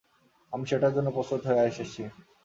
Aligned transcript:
আমি 0.53 0.63
সেটার 0.69 0.95
জন্য 0.95 1.07
প্রস্তুত 1.15 1.41
হয়ে 1.47 1.67
এসেছি। 1.71 2.01